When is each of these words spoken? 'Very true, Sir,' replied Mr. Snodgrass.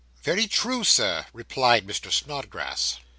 'Very 0.23 0.47
true, 0.47 0.83
Sir,' 0.83 1.27
replied 1.31 1.85
Mr. 1.85 2.11
Snodgrass. 2.11 2.97